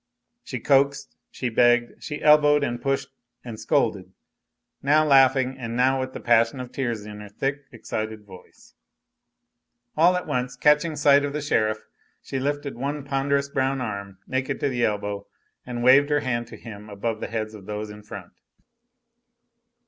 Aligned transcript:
She 0.43 0.59
coaxed, 0.59 1.15
she 1.29 1.49
begged, 1.49 2.01
she 2.01 2.23
elbowed 2.23 2.63
and 2.63 2.81
pushed 2.81 3.09
and 3.45 3.59
scolded, 3.59 4.11
now 4.81 5.05
laughing, 5.05 5.59
and 5.59 5.75
now 5.77 5.99
with 5.99 6.13
the 6.13 6.19
passion 6.19 6.59
of 6.59 6.71
tears 6.71 7.05
in 7.05 7.19
her 7.21 7.29
thick, 7.29 7.65
excited 7.71 8.23
voice. 8.25 8.73
All 9.95 10.15
at 10.15 10.25
once, 10.25 10.55
catching 10.55 10.95
sight 10.95 11.23
of 11.23 11.33
the 11.33 11.39
sheriff, 11.41 11.83
she 12.19 12.39
lifted 12.39 12.73
one 12.73 13.03
ponderous 13.03 13.47
brown 13.49 13.79
arm, 13.79 14.17
naked 14.25 14.59
to 14.61 14.69
the 14.69 14.83
elbow, 14.83 15.27
and 15.67 15.83
waved 15.83 16.09
her 16.09 16.21
hand 16.21 16.47
to 16.47 16.57
him 16.57 16.89
above 16.89 17.19
the 17.19 17.27
heads 17.27 17.53
of 17.53 17.67
those 17.67 17.91
in 17.91 18.01
front. 18.01 18.33